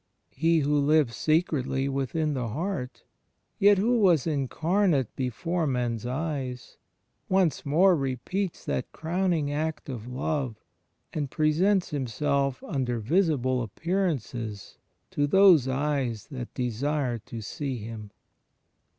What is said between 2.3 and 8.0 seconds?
the heart, yet Who was Incarnate before men's eyes, once more